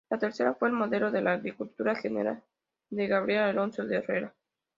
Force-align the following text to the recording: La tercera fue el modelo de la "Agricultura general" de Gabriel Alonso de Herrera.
La 0.09 0.17
tercera 0.17 0.55
fue 0.55 0.69
el 0.69 0.73
modelo 0.73 1.11
de 1.11 1.21
la 1.21 1.33
"Agricultura 1.33 1.93
general" 1.95 2.41
de 2.89 3.05
Gabriel 3.05 3.43
Alonso 3.43 3.85
de 3.85 3.97
Herrera. 3.97 4.33